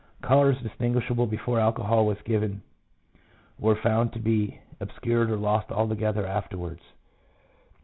[0.23, 2.63] Colours distinguishable before alcohol was given
[3.59, 6.81] were found to be obscured or lost altogether afterwards.